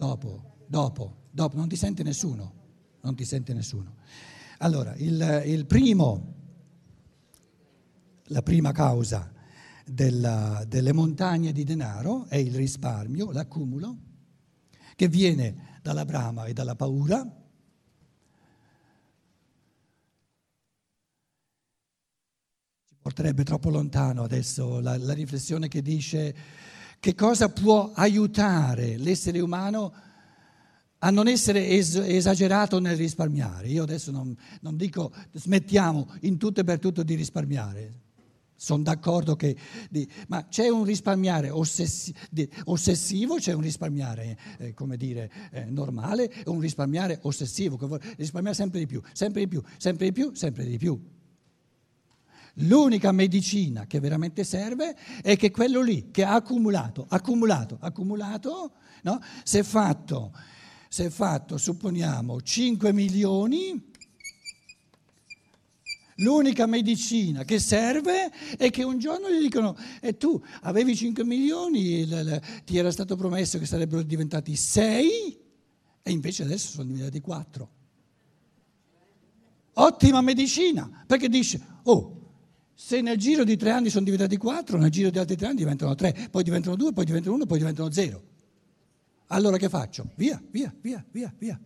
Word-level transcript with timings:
dopo, 0.00 0.64
dopo, 0.66 1.26
dopo, 1.30 1.56
non 1.56 1.68
ti 1.68 1.76
sente 1.76 2.02
nessuno, 2.02 2.52
non 3.02 3.14
ti 3.14 3.26
sente 3.26 3.52
nessuno. 3.52 3.96
Allora, 4.60 4.94
il, 4.96 5.42
il 5.44 5.66
primo, 5.66 6.34
la 8.28 8.40
prima 8.40 8.72
causa 8.72 9.30
della, 9.84 10.64
delle 10.66 10.94
montagne 10.94 11.52
di 11.52 11.64
denaro 11.64 12.24
è 12.28 12.36
il 12.36 12.54
risparmio, 12.54 13.30
l'accumulo, 13.30 13.98
che 14.96 15.06
viene 15.08 15.78
dalla 15.82 16.06
brama 16.06 16.46
e 16.46 16.54
dalla 16.54 16.74
paura. 16.74 17.22
Ci 22.88 22.96
porterebbe 22.98 23.44
troppo 23.44 23.68
lontano 23.68 24.22
adesso 24.22 24.80
la, 24.80 24.96
la 24.96 25.12
riflessione 25.12 25.68
che 25.68 25.82
dice 25.82 26.34
che 27.00 27.14
cosa 27.14 27.48
può 27.48 27.90
aiutare 27.94 28.98
l'essere 28.98 29.40
umano 29.40 29.92
a 30.98 31.10
non 31.10 31.28
essere 31.28 31.66
es- 31.66 31.94
esagerato 31.94 32.78
nel 32.78 32.96
risparmiare. 32.96 33.68
Io 33.68 33.82
adesso 33.82 34.10
non, 34.10 34.36
non 34.60 34.76
dico 34.76 35.10
smettiamo 35.32 36.06
in 36.20 36.36
tutto 36.36 36.60
e 36.60 36.64
per 36.64 36.78
tutto 36.78 37.02
di 37.02 37.14
risparmiare, 37.14 38.00
sono 38.54 38.82
d'accordo 38.82 39.34
che... 39.36 39.56
Di, 39.88 40.06
ma 40.28 40.46
c'è 40.46 40.68
un 40.68 40.84
risparmiare 40.84 41.48
ossessi, 41.48 42.14
di, 42.30 42.46
ossessivo, 42.64 43.36
c'è 43.36 43.54
un 43.54 43.62
risparmiare, 43.62 44.38
eh, 44.58 44.74
come 44.74 44.98
dire, 44.98 45.30
eh, 45.52 45.64
normale 45.64 46.30
un 46.44 46.60
risparmiare 46.60 47.18
ossessivo, 47.22 47.78
che 47.78 47.86
vuole 47.86 48.02
risparmiare 48.18 48.54
sempre 48.54 48.80
di 48.80 48.86
più, 48.86 49.00
sempre 49.14 49.40
di 49.40 49.48
più, 49.48 49.62
sempre 49.78 50.04
di 50.04 50.12
più, 50.12 50.34
sempre 50.34 50.66
di 50.66 50.76
più. 50.76 51.00
L'unica 52.60 53.12
medicina 53.12 53.86
che 53.86 54.00
veramente 54.00 54.44
serve 54.44 54.96
è 55.22 55.36
che 55.36 55.50
quello 55.50 55.80
lì 55.80 56.10
che 56.10 56.24
ha 56.24 56.34
accumulato, 56.34 57.06
accumulato, 57.08 57.78
accumulato, 57.80 58.72
no? 59.02 59.20
si 59.42 59.58
è 59.58 59.62
fatto, 59.62 60.32
si 60.88 61.04
è 61.04 61.10
fatto, 61.10 61.56
supponiamo, 61.56 62.40
5 62.40 62.92
milioni 62.92 63.88
L'unica 66.20 66.66
medicina 66.66 67.44
che 67.44 67.58
serve 67.58 68.30
è 68.58 68.70
che 68.70 68.82
un 68.82 68.98
giorno 68.98 69.30
gli 69.30 69.40
dicono, 69.40 69.76
e 70.00 70.16
tu 70.16 70.42
avevi 70.62 70.94
5 70.94 71.24
milioni, 71.24 72.06
ti 72.64 72.76
era 72.76 72.90
stato 72.90 73.16
promesso 73.16 73.58
che 73.58 73.64
sarebbero 73.64 74.02
diventati 74.02 74.54
6 74.54 75.38
e 76.02 76.10
invece 76.10 76.42
adesso 76.42 76.68
sono 76.72 76.88
diventati 76.88 77.20
4. 77.20 77.68
Ottima 79.74 80.20
medicina, 80.20 81.04
perché 81.06 81.28
dice, 81.28 81.60
oh, 81.84 82.19
se 82.82 83.02
nel 83.02 83.18
giro 83.18 83.44
di 83.44 83.58
tre 83.58 83.72
anni 83.72 83.90
sono 83.90 84.06
diventati 84.06 84.38
4, 84.38 84.78
nel 84.78 84.90
giro 84.90 85.10
di 85.10 85.18
altri 85.18 85.36
tre 85.36 85.48
anni 85.48 85.56
diventano 85.56 85.94
3, 85.94 86.28
poi 86.30 86.42
diventano 86.42 86.76
2, 86.76 86.94
poi 86.94 87.04
diventano 87.04 87.34
1, 87.34 87.44
poi 87.44 87.58
diventano 87.58 87.90
0. 87.92 88.22
Allora 89.26 89.58
che 89.58 89.68
faccio? 89.68 90.08
Via, 90.14 90.42
via, 90.50 90.74
via, 90.80 91.04
via, 91.10 91.32
via. 91.36 91.60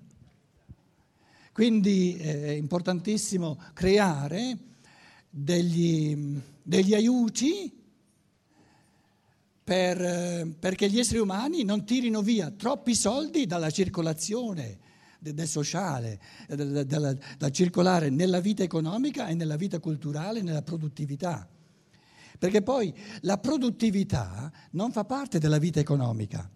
Quindi 1.53 2.17
è 2.17 2.51
importantissimo 2.51 3.61
creare 3.75 4.59
degli, 5.31 6.37
degli 6.61 6.95
aiuti 6.95 7.73
per, 9.63 10.49
perché 10.59 10.91
gli 10.91 10.99
esseri 10.99 11.21
umani 11.21 11.63
non 11.63 11.85
tirino 11.85 12.23
via 12.23 12.51
troppi 12.51 12.97
soldi 12.97 13.47
dalla 13.47 13.71
circolazione 13.71 14.79
del 15.33 15.49
sociale, 15.49 16.21
da 16.47 17.51
circolare 17.51 18.11
nella 18.11 18.41
vita 18.41 18.63
economica 18.63 19.29
e 19.29 19.35
nella 19.35 19.57
vita 19.57 19.81
culturale, 19.81 20.43
nella 20.43 20.63
produttività. 20.63 21.49
Perché 22.39 22.63
poi 22.63 22.93
la 23.21 23.39
produttività 23.39 24.53
non 24.73 24.93
fa 24.93 25.05
parte 25.05 25.39
della 25.39 25.59
vita 25.59 25.81
economica. 25.81 26.51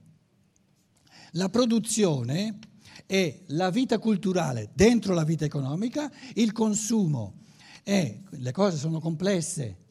La 1.32 1.48
produzione 1.48 2.58
è 3.06 3.42
la 3.46 3.70
vita 3.70 3.98
culturale 3.98 4.70
dentro 4.74 5.14
la 5.14 5.24
vita 5.24 5.44
economica, 5.44 6.10
il 6.34 6.52
consumo 6.52 7.40
e 7.82 8.22
le 8.28 8.52
cose 8.52 8.76
sono 8.76 9.00
complesse. 9.00 9.86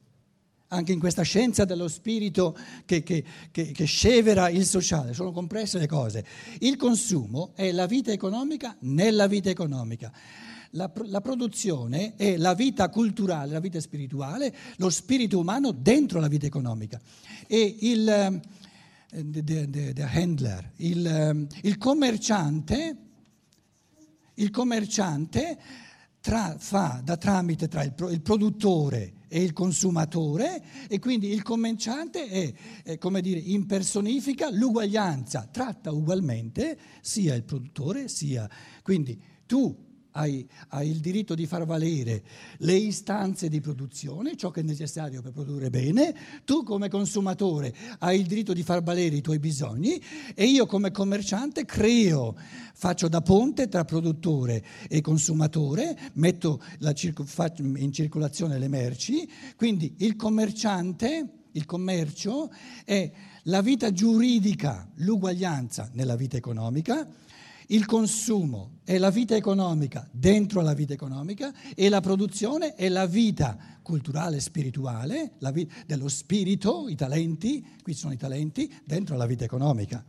Anche 0.69 0.91
in 0.91 0.99
questa 0.99 1.21
scienza 1.21 1.63
dello 1.63 1.87
spirito 1.87 2.57
che, 2.85 3.01
che, 3.01 3.23
che, 3.51 3.71
che 3.71 3.85
scevera 3.85 4.49
il 4.49 4.65
sociale, 4.65 5.13
sono 5.13 5.31
complesse 5.31 5.79
le 5.79 5.87
cose. 5.87 6.25
Il 6.59 6.75
consumo 6.75 7.51
è 7.55 7.71
la 7.71 7.85
vita 7.85 8.11
economica 8.11 8.75
nella 8.81 9.27
vita 9.27 9.49
economica. 9.49 10.11
La, 10.71 10.91
la, 11.05 11.21
produzione 11.21 12.15
è 12.17 12.35
la 12.35 12.53
vita 12.53 12.89
culturale, 12.89 13.53
la 13.53 13.61
vita 13.61 13.79
spirituale, 13.79 14.53
lo 14.77 14.89
spirito 14.89 15.39
umano 15.39 15.71
dentro 15.71 16.19
la 16.19 16.27
vita 16.27 16.45
economica. 16.45 16.99
E 17.47 17.77
il, 17.79 18.41
the, 19.09 19.93
the 19.93 20.03
handler, 20.03 20.71
il, 20.77 21.47
il 21.61 21.77
commerciante, 21.77 22.97
il 24.35 24.49
commerciante 24.49 25.57
tra, 26.19 26.55
fa 26.57 27.01
da 27.03 27.15
tramite 27.17 27.67
tra 27.67 27.83
il, 27.83 27.93
il, 28.09 28.21
produttore 28.21 29.13
e 29.27 29.41
il 29.41 29.53
consumatore 29.53 30.61
e 30.87 30.99
quindi 30.99 31.31
il 31.31 31.43
commerciante 31.43 32.27
è, 32.27 32.53
è, 32.83 32.97
come 32.97 33.21
dire, 33.21 33.39
impersonifica 33.39 34.49
l'uguaglianza, 34.49 35.47
tratta 35.51 35.91
ugualmente 35.91 36.77
sia 37.01 37.35
il 37.35 37.43
produttore 37.43 38.07
sia... 38.07 38.49
Quindi 38.81 39.21
tu 39.45 39.86
hai, 40.17 40.47
hai, 40.69 40.89
il 40.89 40.99
diritto 40.99 41.35
di 41.35 41.45
far 41.45 41.65
valere 41.65 42.23
le 42.59 42.73
istanze 42.73 43.49
di 43.49 43.61
produzione, 43.61 44.35
ciò 44.35 44.49
che 44.49 44.61
è 44.61 44.63
necessario 44.63 45.21
per 45.21 45.31
produrre 45.31 45.69
bene, 45.69 46.13
tu 46.43 46.63
come 46.63 46.89
consumatore 46.89 47.73
hai 47.99 48.19
il 48.19 48.25
diritto 48.25 48.53
di 48.53 48.63
far 48.63 48.81
valere 48.81 49.15
i 49.15 49.21
tuoi 49.21 49.39
bisogni 49.39 50.01
e 50.33 50.45
io 50.45 50.65
come 50.65 50.91
commerciante 50.91 51.65
creo, 51.65 52.35
faccio 52.73 53.07
da 53.07 53.21
ponte 53.21 53.67
tra 53.67 53.85
produttore 53.85 54.63
e 54.89 55.01
consumatore, 55.01 55.97
metto 56.13 56.61
in 56.79 57.91
circolazione 57.93 58.57
le 58.57 58.67
merci, 58.67 59.29
quindi 59.55 59.95
il 59.99 60.15
commerciante, 60.15 61.29
il 61.51 61.65
commercio 61.65 62.51
è 62.83 63.11
la 63.43 63.61
vita 63.61 63.91
giuridica, 63.91 64.89
l'uguaglianza 64.95 65.89
nella 65.93 66.15
vita 66.15 66.37
economica 66.37 67.07
il 67.67 67.85
consumo 67.85 68.79
è 68.83 68.97
la 68.97 69.09
vita 69.09 69.35
economica 69.35 70.07
dentro 70.11 70.61
la 70.61 70.73
vita 70.73 70.93
economica 70.93 71.53
e 71.75 71.89
la 71.89 71.99
produzione 71.99 72.75
è 72.75 72.87
la 72.87 73.05
vita 73.05 73.57
culturale, 73.81 74.39
spirituale, 74.39 75.33
la 75.39 75.51
vita 75.51 75.73
dello 75.85 76.07
spirito, 76.07 76.87
i 76.87 76.95
talenti, 76.95 77.65
qui 77.81 77.93
sono 77.93 78.13
i 78.13 78.17
talenti, 78.17 78.73
dentro 78.85 79.17
la 79.17 79.25
vita 79.25 79.43
economica. 79.43 80.05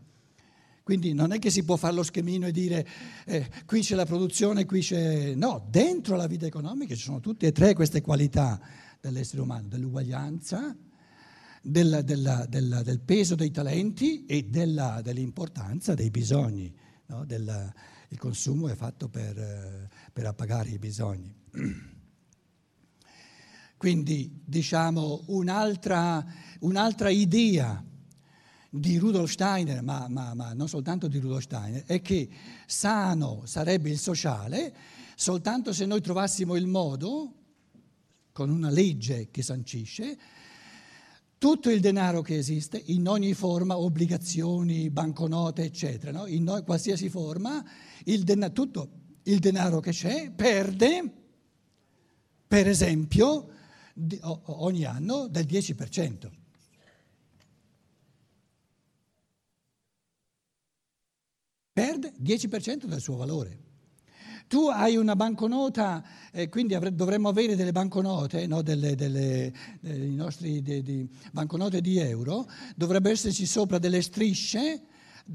Quindi 0.83 1.13
non 1.13 1.33
è 1.33 1.39
che 1.39 1.51
si 1.51 1.65
può 1.65 1.77
fare 1.77 1.95
lo 1.95 2.03
schemino 2.03 2.47
e 2.47 2.53
dire 2.53 2.87
eh, 3.27 3.49
qui 3.67 3.81
c'è 3.81 3.95
la 3.95 4.07
produzione, 4.07 4.65
qui 4.65 4.81
c'è... 4.81 5.35
No, 5.35 5.67
dentro 5.69 6.17
la 6.17 6.27
vita 6.27 6.47
economica 6.47 6.95
ci 6.95 7.03
sono 7.03 7.21
tutte 7.21 7.49
e 7.49 7.53
tre 7.53 7.75
queste 7.75 8.01
qualità 8.01 8.59
dell'essere 9.01 9.43
umano, 9.43 9.69
dell'uguaglianza, 9.69 10.77
della, 11.61 12.03
della, 12.03 12.47
della, 12.49 12.83
del 12.83 13.01
peso 13.01 13.35
dei 13.35 13.51
talenti 13.51 14.25
e 14.27 14.45
dell'importanza 14.45 15.95
dei 15.95 16.11
bisogni 16.11 16.73
no? 17.09 17.25
Del, 17.25 17.73
il 18.09 18.19
consumo 18.19 18.69
è 18.69 18.75
fatto 18.75 19.09
per, 19.09 19.89
per 20.13 20.27
appagare 20.27 20.71
i 20.71 20.79
bisogni. 20.79 21.35
Quindi 23.77 24.43
diciamo 24.45 25.25
un'altra, 25.27 26.25
un'altra 26.61 27.11
idea 27.11 27.85
di 28.71 28.99
Rudolf 28.99 29.31
Steiner, 29.31 29.83
ma, 29.83 30.09
ma, 30.09 30.35
ma, 30.35 30.53
non 30.53 30.69
soltanto 30.69 31.07
di 31.07 31.19
Rudolf 31.19 31.45
Steiner, 31.45 31.85
è 31.85 32.01
che 32.03 32.29
sano 32.67 33.43
sarebbe 33.47 33.91
il 33.91 33.99
sociale 33.99 34.75
soltanto 35.15 35.73
se 35.73 35.87
noi 35.87 36.01
trovassimo 36.01 36.57
il 36.57 36.67
modo, 36.67 37.35
con 38.33 38.51
una 38.51 38.71
legge 38.71 39.31
che 39.31 39.43
sancisce, 39.43 40.19
tutto 41.39 41.71
il 41.71 41.81
denaro 41.81 42.21
che 42.21 42.37
esiste, 42.37 42.83
in 42.87 43.07
ogni 43.07 43.33
forma, 43.33 43.79
obbligazioni, 43.79 44.91
banconote, 44.91 45.63
eccetera, 45.63 46.11
no? 46.11 46.27
in 46.27 46.43
no, 46.43 46.63
qualsiasi 46.65 47.09
forma, 47.09 47.65
il 48.05 48.25
den- 48.25 48.51
tutto 48.53 48.91
il 49.23 49.39
denaro 49.39 49.79
che 49.81 49.93
c'è 49.93 50.31
perde, 50.33 51.13
per 52.47 52.67
esempio, 52.67 53.49
di, 53.95 54.19
o, 54.23 54.43
ogni 54.65 54.85
anno 54.85 55.29
del 55.29 55.47
10%. 55.47 56.31
Perde 61.73 62.13
10% 62.21 62.87
del 62.87 63.01
suo 63.01 63.15
valore. 63.15 63.67
Tu 64.49 64.67
hai 64.67 64.97
una 64.97 65.15
banconota, 65.15 66.03
eh, 66.33 66.49
quindi 66.49 66.75
avre, 66.75 66.95
dovremmo 66.95 67.29
avere 67.29 67.55
delle 67.55 67.71
banconote, 67.71 68.47
no? 68.47 68.63
delle, 68.63 68.95
delle, 68.95 69.53
delle 69.79 70.07
nostri, 70.07 70.63
de, 70.63 70.83
de, 70.83 71.07
banconote 71.33 71.83
di 71.83 71.99
euro, 71.99 72.49
dovrebbe 72.75 73.11
esserci 73.11 73.45
sopra 73.45 73.79
delle 73.79 74.01
strisce 74.01 74.85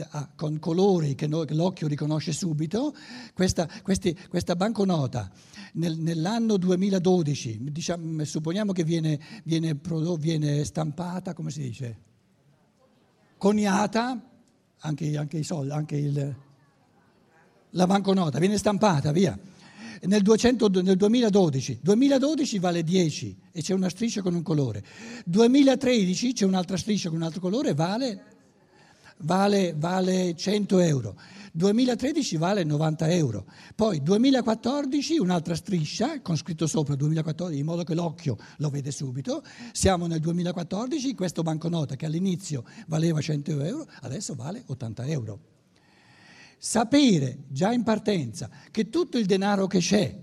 ah, 0.10 0.32
con 0.36 0.58
colori 0.58 1.14
che, 1.14 1.28
no, 1.28 1.46
l'occhio 1.50 1.88
riconosce 1.88 2.32
subito. 2.32 2.96
Questa, 3.36 3.70
questi, 3.84 4.18
questa 4.30 4.56
banconota 4.56 5.30
nel, 5.74 5.96
nell'anno 6.00 6.58
2012, 6.58 7.72
diciamo, 7.72 8.24
supponiamo 8.24 8.72
che 8.72 8.84
viene, 8.84 9.20
viene, 9.44 9.80
viene 10.18 10.64
stampata, 10.64 11.36
come 11.36 11.52
si 11.52 11.62
dice? 11.62 11.98
Coniata 13.38 14.20
anche, 14.80 15.18
anche 15.18 15.38
i 15.38 15.44
soldi, 15.44 15.72
anche 15.72 15.98
il, 15.98 16.36
la 17.74 17.86
banconota, 17.86 18.40
viene 18.40 18.58
stampata, 18.58 19.12
via. 19.12 19.38
Nel, 20.06 20.22
200, 20.22 20.68
nel 20.82 20.98
2012, 20.98 21.80
2012 21.82 22.60
vale 22.60 22.84
10 22.84 23.38
e 23.52 23.62
c'è 23.62 23.74
una 23.74 23.90
striscia 23.90 24.22
con 24.22 24.34
un 24.34 24.42
colore. 24.42 24.84
2013 25.26 26.34
c'è 26.34 26.46
un'altra 26.46 26.76
striscia 26.76 27.08
con 27.08 27.20
un 27.20 27.24
altro 27.24 27.40
colore, 27.40 27.74
vale, 27.74 28.24
vale, 29.20 29.74
vale 29.78 30.36
100 30.36 30.80
euro. 30.80 31.16
2013 31.54 32.36
vale 32.36 32.64
90 32.64 33.12
euro. 33.12 33.46
Poi 33.76 34.02
2014 34.02 35.20
un'altra 35.20 35.56
striscia 35.56 36.20
con 36.22 36.36
scritto 36.36 36.68
sopra 36.68 36.96
2014 36.96 37.58
in 37.58 37.66
modo 37.66 37.84
che 37.84 37.94
l'occhio 37.94 38.38
lo 38.58 38.70
vede 38.70 38.92
subito. 38.92 39.42
Siamo 39.72 40.08
nel 40.08 40.20
2014, 40.20 41.14
questo 41.14 41.44
banconota 41.44 41.96
che 41.96 42.08
all'inizio 42.08 42.66
valeva 42.88 43.22
100 43.22 43.62
euro, 43.62 43.88
adesso 44.02 44.34
vale 44.34 44.64
80 44.66 45.06
euro. 45.06 45.53
Sapere 46.66 47.40
già 47.50 47.74
in 47.74 47.84
partenza 47.84 48.50
che 48.72 48.88
tutto 48.88 49.18
il 49.18 49.26
denaro 49.26 49.68
che 49.68 49.80
c'è 49.80 50.18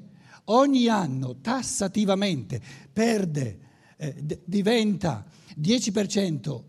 ogni 0.45 0.89
anno 0.89 1.39
tassativamente 1.43 2.59
perde, 2.91 3.59
eh, 3.99 4.15
d- 4.23 4.41
diventa 4.47 5.27
10% 5.55 6.65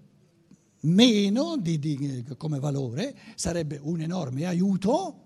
meno 0.82 1.56
di, 1.56 1.80
di, 1.80 2.26
come 2.36 2.60
valore, 2.60 3.18
sarebbe 3.36 3.80
un 3.82 4.02
enorme 4.02 4.46
aiuto. 4.46 5.24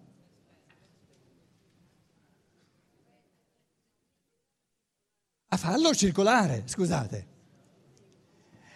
A 5.47 5.57
farlo 5.57 5.91
circolare, 5.95 6.61
scusate. 6.67 7.27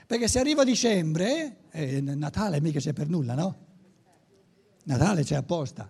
Perché 0.08 0.28
se 0.28 0.40
arriva 0.40 0.64
dicembre, 0.64 1.58
eh, 1.70 2.02
Natale 2.02 2.60
mica 2.60 2.80
c'è 2.80 2.94
per 2.94 3.08
nulla, 3.08 3.36
no? 3.36 3.68
Natale 4.90 5.24
c'è 5.24 5.36
apposta. 5.36 5.88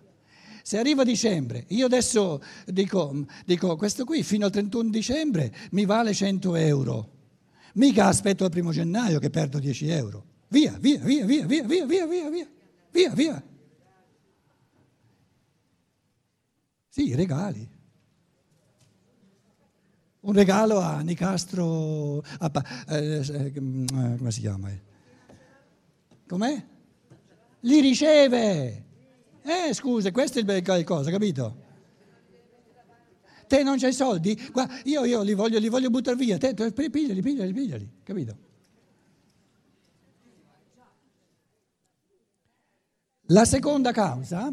Se 0.62 0.78
arriva 0.78 1.04
dicembre, 1.04 1.64
io 1.68 1.86
adesso 1.86 2.42
dico, 2.66 3.24
dico, 3.46 3.74
questo 3.76 4.04
qui 4.04 4.22
fino 4.22 4.44
al 4.44 4.52
31 4.52 4.90
dicembre 4.90 5.54
mi 5.70 5.86
vale 5.86 6.12
100 6.12 6.54
euro. 6.56 7.10
Mica 7.74 8.06
aspetto 8.06 8.44
al 8.44 8.50
primo 8.50 8.72
gennaio 8.72 9.18
che 9.18 9.30
perdo 9.30 9.58
10 9.58 9.88
euro. 9.88 10.24
Via, 10.48 10.76
via, 10.78 10.98
via, 10.98 11.24
via, 11.24 11.46
via, 11.46 11.64
via, 11.64 11.86
via, 11.86 12.06
via, 12.06 12.28
via, 12.28 12.48
via, 12.90 13.10
via. 13.14 13.44
Sì, 16.88 17.14
regali. 17.14 17.68
Un 20.20 20.32
regalo 20.34 20.78
a 20.78 21.00
Nicastro, 21.00 22.18
a, 22.18 22.52
eh, 22.88 23.24
eh, 23.26 23.52
come 23.54 24.30
si 24.30 24.40
chiama? 24.40 24.68
Com'è? 26.26 26.64
Li 27.60 27.80
riceve. 27.80 28.88
Eh, 29.42 29.72
scusa, 29.72 30.10
questo 30.10 30.38
è 30.38 30.42
il 30.42 30.84
cosa, 30.84 31.10
capito? 31.10 31.68
Te 33.46 33.62
non 33.62 33.78
c'hai 33.78 33.92
soldi? 33.92 34.40
Guarda, 34.52 34.80
io, 34.84 35.04
io 35.04 35.22
li, 35.22 35.34
voglio, 35.34 35.58
li 35.58 35.68
voglio 35.68 35.90
buttare 35.90 36.16
via, 36.16 36.38
te, 36.38 36.54
pigliali, 36.54 37.20
pigliali, 37.20 37.52
pigliali, 37.52 37.90
capito? 38.04 38.36
La 43.22 43.44
seconda 43.44 43.92
causa, 43.92 44.52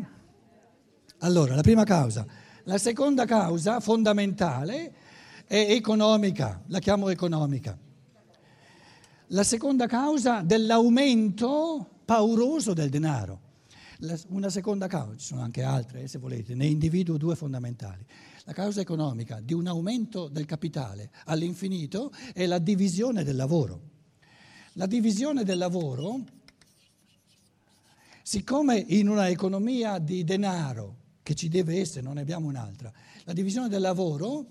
allora, 1.20 1.56
la 1.56 1.62
prima 1.62 1.84
causa, 1.84 2.26
la 2.64 2.78
seconda 2.78 3.26
causa 3.26 3.80
fondamentale 3.80 4.94
è 5.46 5.68
economica, 5.70 6.62
la 6.68 6.80
chiamo 6.80 7.10
economica. 7.10 7.78
La 9.28 9.44
seconda 9.44 9.88
causa 9.88 10.42
dell'aumento 10.42 11.88
pauroso 12.06 12.74
del 12.74 12.90
denaro. 12.90 13.47
Una 14.28 14.50
seconda 14.50 14.88
causa, 14.88 15.18
ci 15.18 15.26
sono 15.26 15.42
anche 15.42 15.64
altre 15.64 16.04
eh, 16.04 16.08
se 16.08 16.18
volete, 16.20 16.56
ne 16.56 16.66
individuo 16.66 17.18
due 17.18 17.36
fondamentali. 17.36 18.06
La 18.44 18.54
causa 18.54 18.82
economica 18.82 19.40
di 19.42 19.54
un 19.54 19.68
aumento 19.68 20.28
del 20.28 20.46
capitale 20.46 21.12
all'infinito 21.26 22.12
è 22.34 22.46
la 22.46 22.60
divisione 22.60 23.24
del 23.24 23.36
lavoro. 23.36 23.96
La 24.74 24.86
divisione 24.86 25.44
del 25.44 25.58
lavoro 25.58 26.24
Siccome 28.28 28.84
in 28.90 29.08
una 29.08 29.30
economia 29.30 30.00
di 30.00 30.26
denaro, 30.26 30.98
che 31.24 31.34
ci 31.34 31.48
deve 31.48 31.80
essere, 31.80 32.02
non 32.02 32.16
ne 32.16 32.20
abbiamo 32.20 32.48
un'altra, 32.48 32.92
la 33.24 33.32
divisione 33.32 33.70
del 33.70 33.80
lavoro, 33.80 34.48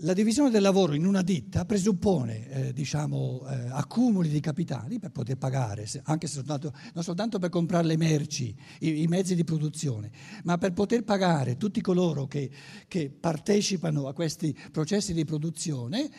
la 0.00 0.12
divisione 0.12 0.50
del 0.50 0.60
lavoro 0.60 0.92
in 0.92 1.06
una 1.06 1.22
ditta 1.22 1.64
presuppone 1.64 2.48
eh, 2.50 2.72
diciamo, 2.74 3.46
eh, 3.48 3.68
accumuli 3.70 4.28
di 4.28 4.40
capitali 4.40 4.98
per 4.98 5.10
poter 5.10 5.38
pagare, 5.38 5.88
anche 6.04 6.26
se 6.26 6.34
soltanto, 6.34 6.74
non 6.92 7.02
soltanto 7.02 7.38
per 7.38 7.48
comprare 7.48 7.86
le 7.86 7.96
merci, 7.96 8.54
i, 8.80 9.02
i, 9.02 9.06
mezzi 9.06 9.34
di 9.34 9.44
produzione, 9.44 10.10
ma 10.44 10.58
per 10.58 10.74
poter 10.74 11.02
pagare 11.02 11.56
tutti 11.56 11.80
coloro 11.80 12.26
che, 12.26 12.50
che 12.88 13.08
partecipano 13.08 14.06
a 14.06 14.12
questi 14.12 14.54
processi 14.70 15.14
di 15.14 15.24
produzione. 15.24 16.10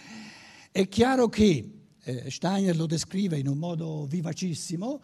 È 0.71 0.87
chiaro 0.87 1.29
che, 1.29 1.71
eh, 2.03 2.31
Steiner 2.31 2.75
lo 2.75 2.87
descrive 2.87 3.37
in 3.37 3.47
un 3.47 3.59
modo 3.59 4.07
vivacissimo, 4.07 5.03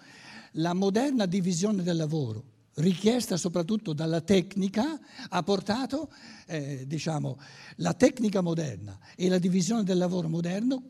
la 0.54 0.74
moderna 0.74 1.28
divisione 1.28 1.84
del 1.84 1.98
lavoro, 1.98 2.53
richiesta 2.76 3.38
soprattutto 3.38 3.94
dalla 3.94 4.22
tecnica, 4.22 5.00
ha 5.30 5.44
portato, 5.44 6.12
eh, 6.48 6.86
diciamo, 6.88 7.40
la 7.78 7.94
tecnica 7.94 8.42
moderna 8.42 8.98
e 9.16 9.30
la 9.30 9.38
divisione 9.38 9.84
del 9.84 9.98
lavoro 9.98 10.30
moderno 10.30 10.84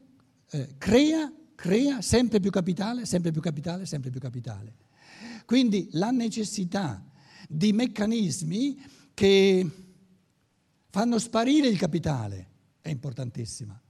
eh, 0.52 0.76
crea, 0.78 1.32
crea 1.56 2.02
sempre 2.02 2.40
più 2.40 2.52
capitale, 2.52 3.06
sempre 3.06 3.32
più 3.32 3.42
capitale, 3.42 3.86
sempre 3.86 4.10
più 4.10 4.20
capitale. 4.20 4.76
Quindi 5.46 5.90
la 5.92 6.12
necessità 6.12 7.04
di 7.50 7.74
meccanismi 7.74 8.82
che 9.14 9.70
fanno 10.90 11.20
sparire 11.20 11.68
il 11.68 11.78
capitale 11.78 12.48
è 12.82 12.90
importantissima. 12.90 13.83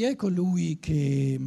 Chi 0.00 0.06
è 0.06 0.16
colui 0.16 0.78
che... 0.80 1.38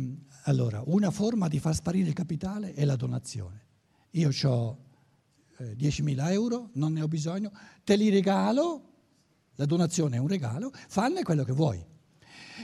Allora, 0.43 0.83
una 0.85 1.09
forma 1.09 1.47
di 1.47 1.57
far 1.57 1.73
sparire 1.73 2.09
il 2.09 2.13
capitale 2.13 2.75
è 2.75 2.85
la 2.85 2.95
donazione. 2.95 3.65
Io 4.11 4.29
ho 4.43 4.77
eh, 5.57 5.75
10.000 5.75 6.29
euro, 6.29 6.69
non 6.73 6.93
ne 6.93 7.01
ho 7.01 7.07
bisogno, 7.07 7.51
te 7.83 7.95
li 7.95 8.11
regalo, 8.11 8.91
la 9.55 9.65
donazione 9.65 10.17
è 10.17 10.19
un 10.19 10.27
regalo, 10.27 10.71
fanne 10.87 11.23
quello 11.23 11.43
che 11.43 11.51
vuoi. 11.51 11.83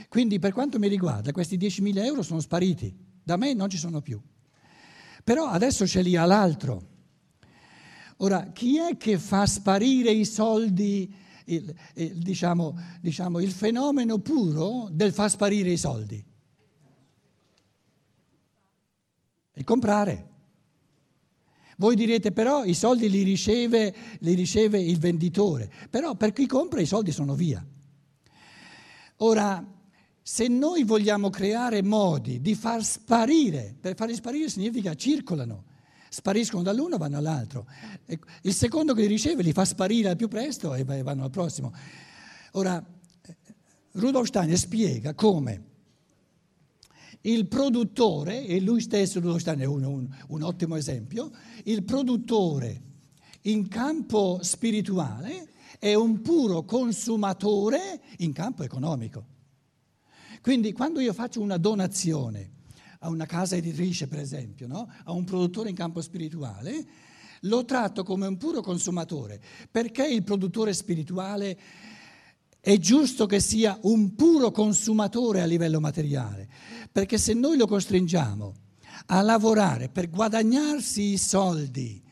Quindi 0.08 0.38
per 0.38 0.52
quanto 0.52 0.78
mi 0.78 0.86
riguarda 0.86 1.32
questi 1.32 1.58
10.000 1.58 2.04
euro 2.04 2.22
sono 2.22 2.38
spariti, 2.38 2.96
da 3.20 3.36
me 3.36 3.52
non 3.52 3.68
ci 3.68 3.76
sono 3.76 4.00
più. 4.00 4.22
Però 5.24 5.46
adesso 5.46 5.88
ce 5.88 6.02
li 6.02 6.14
ha 6.14 6.24
l'altro. 6.24 6.86
Ora, 8.18 8.52
chi 8.52 8.78
è 8.78 8.96
che 8.96 9.18
fa 9.18 9.44
sparire 9.44 10.12
i 10.12 10.24
soldi 10.24 11.12
il, 11.46 11.74
il, 11.94 12.18
diciamo, 12.18 12.78
diciamo, 13.00 13.40
il 13.40 13.52
fenomeno 13.52 14.18
puro 14.18 14.88
del 14.90 15.12
far 15.12 15.30
sparire 15.30 15.70
i 15.70 15.76
soldi. 15.76 16.24
Il 19.54 19.64
comprare. 19.64 20.28
Voi 21.76 21.96
direte 21.96 22.32
però 22.32 22.64
i 22.64 22.74
soldi 22.74 23.08
li 23.08 23.22
riceve, 23.22 23.94
li 24.20 24.34
riceve 24.34 24.80
il 24.80 24.98
venditore, 24.98 25.70
però 25.88 26.14
per 26.14 26.32
chi 26.32 26.46
compra 26.46 26.80
i 26.80 26.86
soldi 26.86 27.10
sono 27.10 27.34
via. 27.34 27.64
Ora, 29.16 29.66
se 30.22 30.48
noi 30.48 30.84
vogliamo 30.84 31.30
creare 31.30 31.82
modi 31.82 32.40
di 32.40 32.54
far 32.54 32.84
sparire, 32.84 33.74
per 33.80 33.96
farli 33.96 34.14
sparire 34.14 34.48
significa 34.48 34.94
circolano, 34.94 35.64
spariscono 36.10 36.62
dall'uno 36.62 36.96
e 36.96 36.98
vanno 36.98 37.16
all'altro. 37.16 37.66
Il 38.42 38.52
secondo 38.52 38.92
che 38.92 39.02
li 39.02 39.06
riceve 39.06 39.42
li 39.42 39.52
fa 39.52 39.64
sparire 39.64 40.10
al 40.10 40.16
più 40.16 40.28
presto 40.28 40.74
e 40.74 40.84
vanno 40.84 41.24
al 41.24 41.30
prossimo. 41.30 41.72
Ora, 42.52 42.84
Rudolf 43.92 44.26
Steiner 44.26 44.58
spiega 44.58 45.14
come 45.14 45.68
il 47.22 47.46
produttore, 47.46 48.44
e 48.44 48.60
lui 48.60 48.80
stesso, 48.80 49.20
Rudolf 49.20 49.40
Steiner 49.40 49.64
è 49.64 49.68
un, 49.68 49.84
un, 49.84 50.08
un 50.28 50.42
ottimo 50.42 50.74
esempio, 50.76 51.30
il 51.64 51.84
produttore 51.84 52.82
in 53.42 53.68
campo 53.68 54.40
spirituale 54.42 55.48
è 55.78 55.94
un 55.94 56.20
puro 56.22 56.64
consumatore 56.64 58.00
in 58.18 58.32
campo 58.32 58.64
economico. 58.64 59.24
Quindi 60.42 60.72
quando 60.72 61.00
io 61.00 61.12
faccio 61.12 61.40
una 61.40 61.56
donazione, 61.56 62.50
a 63.00 63.08
una 63.08 63.26
casa 63.26 63.56
editrice, 63.56 64.08
per 64.08 64.18
esempio, 64.18 64.66
no? 64.66 64.90
a 65.04 65.12
un 65.12 65.24
produttore 65.24 65.70
in 65.70 65.74
campo 65.74 66.00
spirituale, 66.00 66.86
lo 67.42 67.64
tratto 67.64 68.02
come 68.02 68.26
un 68.26 68.36
puro 68.36 68.60
consumatore. 68.60 69.40
Perché 69.70 70.06
il 70.06 70.22
produttore 70.22 70.72
spirituale 70.74 71.58
è 72.60 72.76
giusto 72.76 73.26
che 73.26 73.40
sia 73.40 73.78
un 73.82 74.14
puro 74.14 74.50
consumatore 74.50 75.40
a 75.40 75.46
livello 75.46 75.80
materiale? 75.80 76.48
Perché 76.92 77.16
se 77.16 77.32
noi 77.32 77.56
lo 77.56 77.66
costringiamo 77.66 78.54
a 79.06 79.22
lavorare 79.22 79.88
per 79.88 80.10
guadagnarsi 80.10 81.12
i 81.12 81.18
soldi, 81.18 82.02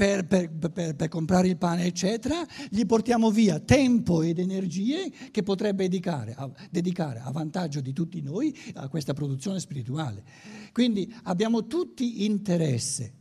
per, 0.00 0.24
per, 0.24 0.50
per, 0.50 0.96
per, 0.96 1.08
comprare 1.08 1.48
il 1.48 1.58
pane, 1.58 1.84
eccetera, 1.84 2.42
gli 2.70 2.86
portiamo 2.86 3.30
via 3.30 3.60
tempo 3.60 4.22
ed 4.22 4.38
energie 4.38 5.12
che 5.30 5.42
potrebbe 5.42 5.82
dedicare 5.82 6.32
a, 6.34 6.50
dedicare 6.70 7.20
a 7.22 7.30
vantaggio 7.30 7.82
di 7.82 7.92
tutti 7.92 8.22
noi 8.22 8.56
a 8.76 8.88
questa 8.88 9.12
produzione 9.12 9.60
spirituale. 9.60 10.24
Quindi 10.72 11.14
abbiamo 11.24 11.66
tutti 11.66 12.24
interesse 12.24 13.12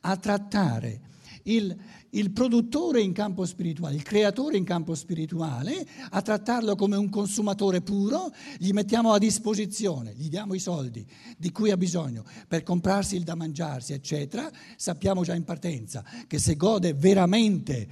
a 0.00 0.16
trattare 0.16 1.00
il, 1.44 1.76
il 2.10 2.30
produttore 2.30 3.00
in 3.00 3.12
campo 3.12 3.44
spirituale, 3.44 3.94
il 3.94 4.02
creatore 4.02 4.56
in 4.56 4.64
campo 4.64 4.94
spirituale, 4.94 5.86
a 6.10 6.22
trattarlo 6.22 6.74
come 6.74 6.96
un 6.96 7.08
consumatore 7.08 7.80
puro, 7.80 8.32
gli 8.58 8.72
mettiamo 8.72 9.12
a 9.12 9.18
disposizione, 9.18 10.14
gli 10.14 10.28
diamo 10.28 10.54
i 10.54 10.58
soldi 10.58 11.06
di 11.36 11.50
cui 11.50 11.70
ha 11.70 11.76
bisogno 11.76 12.24
per 12.48 12.62
comprarsi 12.62 13.16
il 13.16 13.24
da 13.24 13.34
mangiarsi, 13.34 13.92
eccetera, 13.92 14.50
sappiamo 14.76 15.22
già 15.22 15.34
in 15.34 15.44
partenza 15.44 16.04
che 16.26 16.38
se 16.38 16.56
gode 16.56 16.94
veramente 16.94 17.88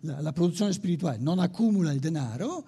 la, 0.00 0.32
produzione 0.32 0.72
spirituale 0.72 1.18
non 1.18 1.38
accumula 1.38 1.92
il 1.92 2.00
denaro, 2.00 2.66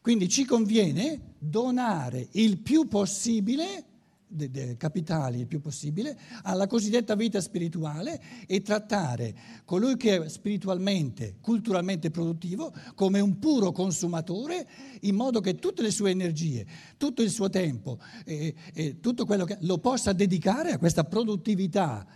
quindi 0.00 0.28
ci 0.28 0.44
conviene 0.44 1.34
donare 1.38 2.28
il 2.32 2.58
più 2.58 2.88
possibile 2.88 3.84
de, 4.32 4.50
de 4.50 4.76
capitali 4.76 5.40
il 5.40 5.46
più 5.46 5.60
possibile 5.60 6.18
alla 6.42 6.66
cosiddetta 6.66 7.14
vita 7.14 7.40
spirituale 7.40 8.20
e 8.46 8.62
trattare 8.62 9.34
colui 9.64 9.96
che 9.96 10.22
è 10.22 10.28
spiritualmente, 10.28 11.36
culturalmente 11.40 12.10
produttivo 12.10 12.72
come 12.94 13.20
un 13.20 13.38
puro 13.38 13.72
consumatore 13.72 14.66
in 15.00 15.14
modo 15.14 15.40
che 15.40 15.56
tutte 15.56 15.82
le 15.82 15.90
sue 15.90 16.10
energie, 16.10 16.66
tutto 16.96 17.22
il 17.22 17.30
suo 17.30 17.50
tempo 17.50 17.98
e, 18.24 18.54
e 18.72 19.00
tutto 19.00 19.26
quello 19.26 19.44
che 19.44 19.58
lo 19.60 19.78
possa 19.78 20.12
dedicare 20.12 20.72
a 20.72 20.78
questa 20.78 21.04
produttività. 21.04 22.06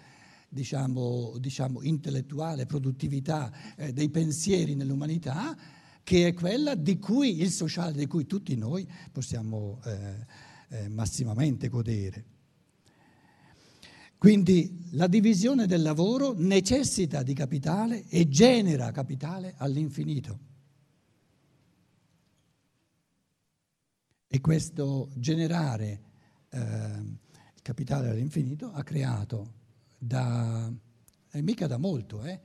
Diciamo, 0.49 1.35
diciamo 1.39 1.83
intellettuale, 1.83 2.67
produttività 2.67 3.53
eh, 3.77 3.93
dei 3.93 4.09
pensieri 4.09 4.75
nell'umanità, 4.75 5.55
che 6.03 6.29
è 6.29 6.35
quella 6.35 6.77
di 6.77 7.01
cui 7.01 7.41
il 7.41 7.51
sociale, 7.51 7.93
di 7.93 8.07
cui 8.07 8.27
tutti 8.27 8.55
noi 8.55 8.89
possiamo 9.11 9.81
eh, 9.85 10.25
eh, 10.69 10.89
massimamente 10.89 11.69
godere. 11.69 12.25
Quindi 14.19 14.89
la 14.93 15.07
divisione 15.07 15.67
del 15.67 15.83
lavoro 15.83 16.33
necessita 16.37 17.23
di 17.23 17.35
capitale 17.35 18.07
e 18.09 18.29
genera 18.29 18.91
capitale 18.91 19.55
all'infinito. 19.59 20.39
E 24.27 24.41
questo 24.41 25.11
generare 25.15 26.01
eh, 26.49 27.19
capitale 27.63 28.09
all'infinito 28.09 28.73
ha 28.73 28.83
creato 28.83 29.53
da, 29.99 30.73
e 31.31 31.43
mica 31.43 31.67
da 31.67 31.77
molto, 31.77 32.23
eh, 32.23 32.41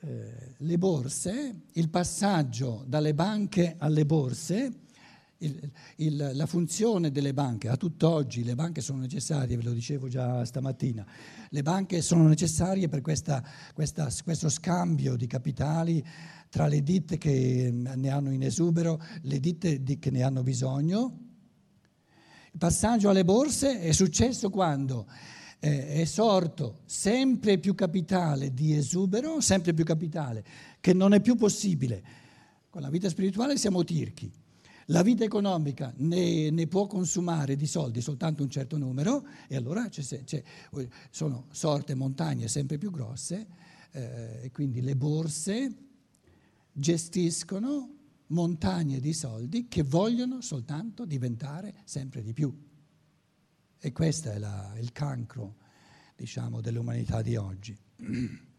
eh, 0.00 0.54
le 0.56 0.78
borse, 0.78 1.62
il 1.72 1.88
passaggio 1.88 2.84
dalle 2.86 3.14
banche 3.14 3.76
alle 3.78 4.04
borse 4.04 4.88
il, 5.42 5.70
il, 5.96 6.30
la 6.34 6.46
funzione 6.46 7.10
delle 7.10 7.32
banche, 7.32 7.68
a 7.68 7.76
tutt'oggi 7.76 8.44
le 8.44 8.54
banche 8.54 8.80
sono 8.80 8.98
necessarie, 8.98 9.56
ve 9.56 9.62
lo 9.62 9.72
dicevo 9.72 10.08
già 10.08 10.44
stamattina, 10.44 11.06
le 11.48 11.62
banche 11.62 12.02
sono 12.02 12.26
necessarie 12.26 12.88
per 12.88 13.00
questa, 13.00 13.42
questa, 13.74 14.10
questo 14.22 14.48
scambio 14.48 15.16
di 15.16 15.26
capitali 15.26 16.04
tra 16.48 16.66
le 16.66 16.82
ditte 16.82 17.16
che 17.16 17.70
ne 17.72 18.08
hanno 18.10 18.32
in 18.32 18.42
esubero, 18.42 19.00
le 19.22 19.40
ditte 19.40 19.82
di, 19.82 19.98
che 19.98 20.10
ne 20.10 20.22
hanno 20.22 20.42
bisogno. 20.42 21.28
Il 22.52 22.58
passaggio 22.58 23.08
alle 23.08 23.24
borse 23.24 23.80
è 23.80 23.92
successo 23.92 24.50
quando 24.50 25.06
eh, 25.60 26.00
è 26.00 26.04
sorto 26.04 26.80
sempre 26.86 27.58
più 27.58 27.74
capitale 27.74 28.52
di 28.52 28.74
esubero, 28.74 29.40
sempre 29.40 29.72
più 29.72 29.84
capitale, 29.84 30.44
che 30.80 30.92
non 30.92 31.14
è 31.14 31.20
più 31.20 31.36
possibile. 31.36 32.02
Con 32.68 32.82
la 32.82 32.90
vita 32.90 33.08
spirituale 33.08 33.56
siamo 33.56 33.84
tirchi. 33.84 34.30
La 34.90 35.02
vita 35.02 35.22
economica 35.22 35.92
ne, 35.98 36.50
ne, 36.50 36.66
può 36.66 36.86
consumare 36.86 37.54
di 37.54 37.66
soldi 37.66 38.00
soltanto 38.00 38.42
un 38.42 38.50
certo 38.50 38.76
numero 38.76 39.24
e 39.46 39.54
allora 39.54 39.88
c'è, 39.88 40.02
c'è, 40.24 40.42
sono 41.10 41.46
sorte 41.52 41.94
montagne 41.94 42.48
sempre 42.48 42.76
più 42.76 42.90
grosse 42.90 43.46
eh, 43.92 44.40
e 44.42 44.50
quindi 44.50 44.80
le 44.80 44.96
borse 44.96 45.76
gestiscono 46.72 47.98
montagne 48.28 48.98
di 48.98 49.12
soldi 49.12 49.68
che 49.68 49.84
vogliono 49.84 50.40
soltanto 50.40 51.04
diventare 51.04 51.74
sempre 51.84 52.22
di 52.22 52.32
più. 52.32 52.52
E 53.78 53.92
questo 53.92 54.30
è 54.30 54.38
la, 54.38 54.74
il 54.76 54.90
cancro, 54.90 55.54
diciamo, 56.16 56.60
dell'umanità 56.60 57.22
di 57.22 57.36
oggi. 57.36 57.78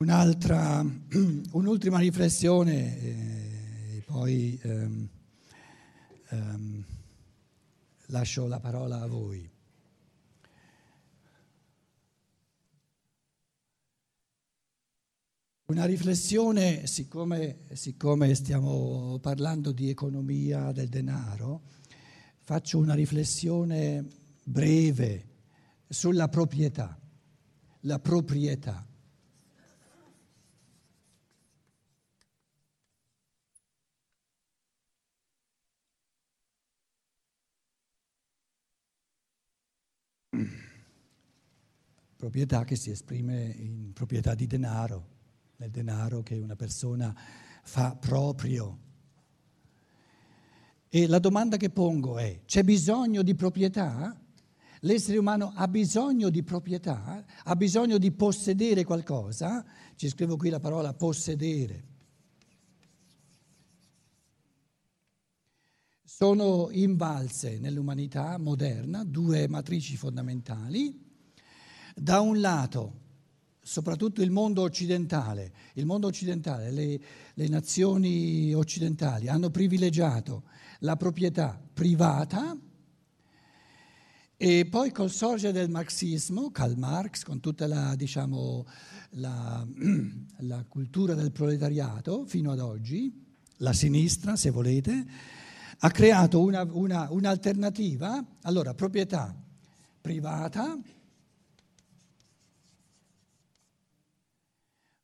Un'altra, 0.00 0.78
un'ultima 1.50 1.98
riflessione 1.98 3.00
e 3.00 3.96
eh, 3.96 4.00
poi 4.02 4.56
ehm, 4.62 5.08
ehm, 6.28 6.84
lascio 8.06 8.46
la 8.46 8.60
parola 8.60 9.00
a 9.00 9.08
voi. 9.08 9.50
Una 15.66 15.84
riflessione, 15.84 16.86
siccome, 16.86 17.62
siccome 17.72 18.36
stiamo 18.36 19.18
parlando 19.20 19.72
di 19.72 19.90
economia 19.90 20.70
del 20.70 20.88
denaro, 20.88 21.62
faccio 22.44 22.78
una 22.78 22.94
riflessione 22.94 24.06
breve 24.44 25.26
sulla 25.88 26.28
proprietà, 26.28 26.96
la 27.80 27.98
proprietà. 27.98 28.86
Proprietà 42.18 42.64
che 42.64 42.74
si 42.74 42.90
esprime 42.90 43.54
in 43.58 43.92
proprietà 43.92 44.34
di 44.34 44.48
denaro, 44.48 45.06
nel 45.58 45.70
denaro 45.70 46.24
che 46.24 46.36
una 46.36 46.56
persona 46.56 47.16
fa 47.62 47.94
proprio. 47.94 48.76
E 50.88 51.06
la 51.06 51.20
domanda 51.20 51.56
che 51.56 51.70
pongo 51.70 52.18
è, 52.18 52.40
c'è 52.44 52.64
bisogno 52.64 53.22
di 53.22 53.36
proprietà? 53.36 54.20
L'essere 54.80 55.16
umano 55.16 55.52
ha 55.54 55.68
bisogno 55.68 56.28
di 56.28 56.42
proprietà? 56.42 57.24
Ha 57.44 57.54
bisogno 57.54 57.98
di 57.98 58.10
possedere 58.10 58.82
qualcosa? 58.82 59.64
Ci 59.94 60.08
scrivo 60.08 60.36
qui 60.36 60.48
la 60.50 60.58
parola 60.58 60.92
possedere. 60.94 61.84
Sono 66.02 66.68
invalse 66.72 67.60
nell'umanità 67.60 68.36
moderna 68.38 69.04
due 69.04 69.46
matrici 69.46 69.96
fondamentali 69.96 71.06
da 72.00 72.20
un 72.20 72.40
lato, 72.40 72.94
soprattutto 73.60 74.22
il 74.22 74.30
mondo 74.30 74.62
occidentale, 74.62 75.52
il 75.74 75.86
mondo 75.86 76.06
occidentale, 76.06 76.70
le, 76.70 77.00
le 77.34 77.48
nazioni 77.48 78.54
occidentali 78.54 79.28
hanno 79.28 79.50
privilegiato 79.50 80.44
la 80.80 80.96
proprietà 80.96 81.60
privata 81.72 82.56
e 84.40 84.66
poi 84.66 84.92
col 84.92 85.10
sorgere 85.10 85.52
del 85.52 85.68
marxismo, 85.68 86.52
Karl 86.52 86.76
Marx, 86.76 87.24
con 87.24 87.40
tutta 87.40 87.66
la, 87.66 87.96
diciamo, 87.96 88.64
la, 89.10 89.66
la 90.38 90.64
cultura 90.68 91.14
del 91.14 91.32
proletariato 91.32 92.24
fino 92.24 92.52
ad 92.52 92.60
oggi, 92.60 93.12
la 93.56 93.72
sinistra, 93.72 94.36
se 94.36 94.50
volete, 94.50 95.06
ha 95.80 95.90
creato 95.90 96.40
una, 96.40 96.64
una, 96.70 97.08
un'alternativa, 97.10 98.24
allora 98.42 98.74
proprietà 98.74 99.34
privata, 100.00 100.78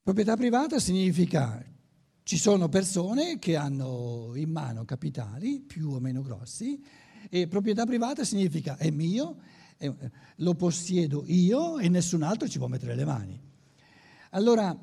Proprietà 0.04 0.36
privata 0.36 0.78
significa 0.78 1.64
ci 2.24 2.36
sono 2.36 2.68
persone 2.68 3.38
che 3.38 3.56
hanno 3.56 4.32
in 4.34 4.50
mano 4.50 4.84
capitali 4.84 5.60
più 5.60 5.92
o 5.92 5.98
meno 5.98 6.20
grossi 6.20 6.78
e 7.30 7.48
proprietà 7.48 7.86
privata 7.86 8.22
significa 8.22 8.76
è 8.76 8.90
mio, 8.90 9.38
lo 10.36 10.54
possiedo 10.56 11.24
io 11.26 11.78
e 11.78 11.88
nessun 11.88 12.22
altro 12.22 12.46
ci 12.46 12.58
può 12.58 12.66
mettere 12.66 12.94
le 12.94 13.06
mani. 13.06 13.40
Allora, 14.32 14.78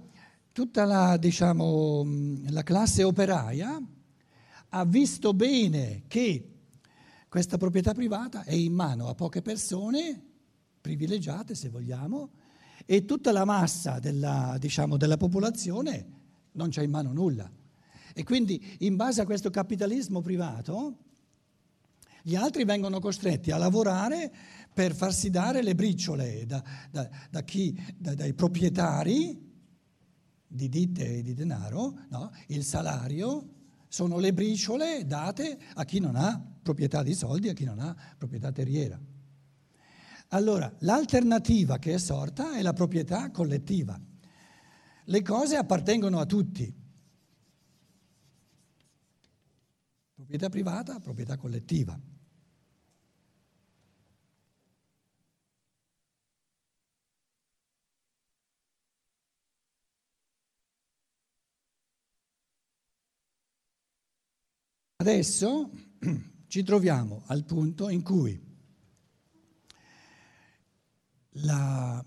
tutta 0.52 0.86
la, 0.86 1.18
diciamo, 1.18 2.04
la 2.48 2.64
classe 2.64 3.04
operaia 3.04 3.80
ha 4.70 4.86
visto 4.86 5.36
bene 5.36 6.02
che 6.08 6.50
questa 7.30 7.58
proprietà 7.58 7.94
privata 7.94 8.44
è 8.44 8.56
in 8.56 8.74
mano 8.74 9.08
a 9.08 9.14
poche 9.14 9.44
persone, 9.44 10.20
privilegiate 10.82 11.54
se 11.54 11.70
vogliamo, 11.70 12.32
e 12.92 13.06
tutta 13.06 13.32
la 13.32 13.46
massa 13.46 14.00
della, 14.00 14.58
diciamo, 14.60 14.98
della 14.98 15.16
popolazione 15.16 16.08
non 16.52 16.72
c'ha 16.72 16.82
in 16.82 16.90
mano 16.90 17.14
nulla. 17.14 17.50
E 18.14 18.24
quindi 18.26 18.76
in 18.80 18.98
base 18.98 19.22
a 19.22 19.26
questo 19.26 19.50
capitalismo 19.50 20.20
privato 20.20 20.98
gli 22.22 22.36
altri 22.36 22.66
vengono 22.66 23.00
costretti 23.00 23.52
a 23.52 23.58
lavorare 23.58 24.30
per 24.74 24.94
farsi 24.94 25.30
dare 25.30 25.64
le 25.64 25.74
briciole 25.74 26.46
da, 26.46 26.62
da, 26.92 27.10
da 27.30 27.44
chi, 27.44 27.82
da, 27.96 28.14
dai 28.14 28.34
proprietari 28.34 29.40
di 30.46 30.68
ditte 30.68 31.20
e 31.20 31.22
di 31.22 31.34
denaro, 31.34 31.98
no? 32.10 32.30
il 32.48 32.66
salario 32.66 33.54
sono 33.88 34.18
le 34.18 34.34
briciole 34.34 35.06
date 35.06 35.58
a 35.76 35.86
chi 35.86 36.00
non 36.00 36.18
ha 36.18 36.46
proprietà 36.62 37.04
di 37.04 37.14
soldi, 37.14 37.48
a 37.48 37.54
chi 37.54 37.64
non 37.64 37.80
ha 37.80 37.96
proprietà 38.18 38.52
terriera. 38.52 39.00
Allora, 40.34 40.74
l'alternativa 40.80 41.78
che 41.78 41.94
è 41.94 41.98
sorta 41.98 42.56
è 42.56 42.62
la 42.62 42.72
proprietà 42.72 43.32
collettiva. 43.32 44.00
Le 45.06 45.22
cose 45.24 45.58
appartengono 45.58 46.20
a 46.20 46.26
tutti. 46.26 46.74
Proprietà 50.14 50.48
privata, 50.48 51.00
proprietà 51.00 51.36
collettiva. 51.36 52.00
Adesso 64.96 65.72
ci 66.48 66.64
troviamo 66.64 67.24
al 67.26 67.44
punto 67.44 67.90
in 67.90 68.02
cui 68.02 68.51
la, 71.36 72.04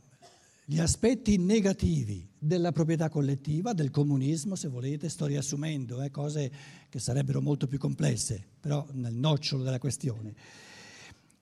gli 0.64 0.78
aspetti 0.78 1.36
negativi 1.36 2.28
della 2.38 2.72
proprietà 2.72 3.08
collettiva, 3.08 3.72
del 3.72 3.90
comunismo, 3.90 4.54
se 4.54 4.68
volete, 4.68 5.08
sto 5.08 5.26
riassumendo, 5.26 6.02
eh, 6.02 6.10
cose 6.10 6.50
che 6.88 6.98
sarebbero 6.98 7.40
molto 7.40 7.66
più 7.66 7.78
complesse, 7.78 8.42
però 8.60 8.86
nel 8.92 9.14
nocciolo 9.14 9.62
della 9.62 9.78
questione. 9.78 10.34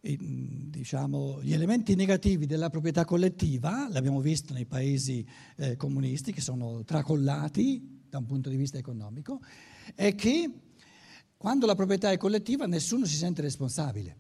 E, 0.00 0.16
diciamo, 0.20 1.40
gli 1.42 1.52
elementi 1.52 1.94
negativi 1.94 2.46
della 2.46 2.70
proprietà 2.70 3.04
collettiva, 3.04 3.88
l'abbiamo 3.90 4.20
visto 4.20 4.52
nei 4.52 4.66
paesi 4.66 5.26
eh, 5.56 5.76
comunisti 5.76 6.32
che 6.32 6.40
sono 6.40 6.82
tracollati 6.84 8.00
da 8.08 8.18
un 8.18 8.26
punto 8.26 8.48
di 8.48 8.56
vista 8.56 8.78
economico, 8.78 9.40
è 9.94 10.14
che 10.14 10.50
quando 11.36 11.66
la 11.66 11.74
proprietà 11.74 12.10
è 12.10 12.16
collettiva 12.16 12.66
nessuno 12.66 13.04
si 13.06 13.16
sente 13.16 13.42
responsabile. 13.42 14.16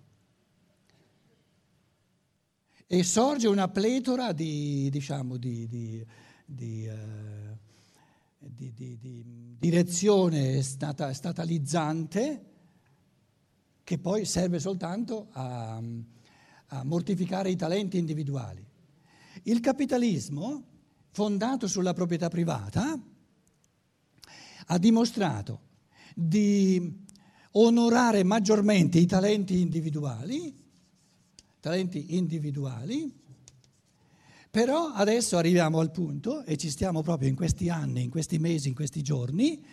E 2.94 3.04
sorge 3.04 3.48
una 3.48 3.68
pletora 3.68 4.32
di, 4.32 4.90
diciamo, 4.90 5.38
di, 5.38 5.66
di, 5.66 6.04
di 6.44 6.86
eh, 6.86 7.56
direzione 9.58 10.60
stata, 10.60 11.10
statalizzante 11.14 12.44
che 13.82 13.98
poi 13.98 14.26
serve 14.26 14.58
soltanto 14.58 15.28
a, 15.30 15.80
a 16.66 16.84
mortificare 16.84 17.48
i 17.48 17.56
talenti 17.56 17.96
individuali. 17.96 18.62
Il 19.44 19.60
capitalismo, 19.60 20.62
fondato 21.12 21.66
sulla 21.66 21.94
proprietà 21.94 22.28
privata, 22.28 23.02
ha 24.66 24.78
dimostrato 24.78 25.60
di 26.14 27.06
onorare 27.52 28.22
maggiormente 28.22 28.98
i 28.98 29.06
talenti 29.06 29.62
individuali, 29.62 30.60
talenti 31.62 32.16
individuali, 32.16 33.08
però 34.50 34.88
adesso 34.88 35.36
arriviamo 35.36 35.78
al 35.78 35.92
punto, 35.92 36.42
e 36.42 36.56
ci 36.56 36.68
stiamo 36.68 37.02
proprio 37.02 37.28
in 37.28 37.36
questi 37.36 37.68
anni, 37.68 38.02
in 38.02 38.10
questi 38.10 38.40
mesi, 38.40 38.66
in 38.66 38.74
questi 38.74 39.00
giorni, 39.00 39.64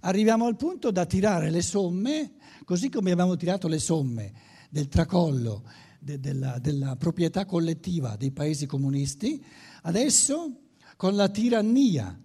arriviamo 0.00 0.46
al 0.46 0.56
punto 0.56 0.90
da 0.90 1.06
tirare 1.06 1.50
le 1.50 1.62
somme, 1.62 2.32
così 2.64 2.88
come 2.88 3.12
abbiamo 3.12 3.36
tirato 3.36 3.68
le 3.68 3.78
somme 3.78 4.32
del 4.70 4.88
tracollo 4.88 5.62
de, 6.00 6.18
della, 6.18 6.58
della 6.58 6.96
proprietà 6.96 7.44
collettiva 7.44 8.16
dei 8.16 8.32
paesi 8.32 8.66
comunisti, 8.66 9.40
adesso 9.82 10.50
con 10.96 11.14
la 11.14 11.28
tirannia 11.28 12.20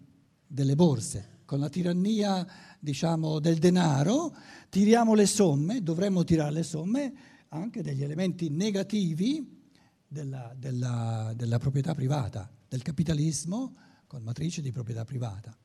delle 0.48 0.74
borse, 0.74 1.42
con 1.46 1.60
la 1.60 1.70
tirannia 1.70 2.44
diciamo, 2.80 3.40
del 3.40 3.60
denaro, 3.60 4.36
tiriamo 4.70 5.14
le 5.14 5.28
somme, 5.28 5.84
dovremmo 5.84 6.24
tirare 6.24 6.54
le 6.54 6.64
somme 6.64 7.14
anche 7.54 7.82
degli 7.82 8.04
elementi 8.04 8.50
negativi 8.50 9.60
della, 10.08 10.54
della, 10.58 11.34
della 11.36 11.60
proprietà 11.60 11.94
privata, 11.94 12.50
del 12.68 12.82
capitalismo 12.82 13.76
con 14.08 14.24
matrice 14.24 14.62
di 14.62 14.72
proprietà 14.72 15.04
privata. 15.06 15.58